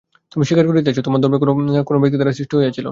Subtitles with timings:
[0.31, 2.79] তুমি স্বীকার করিতেছ, তোমার ধর্ম কোন-না-কোন ব্যক্তির দ্বারা সৃষ্ট হইয়াছিল।